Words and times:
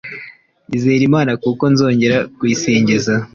izere 0.75 1.03
imana, 1.09 1.31
kuko 1.43 1.63
nzongera 1.73 2.17
kuyisingiza 2.37 3.13